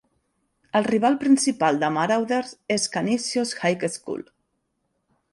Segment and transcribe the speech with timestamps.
[0.77, 4.25] El rival principal de Marauders és Canisius High School.